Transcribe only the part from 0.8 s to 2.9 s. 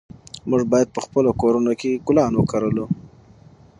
په خپلو کورونو کې ګلان وکرلو.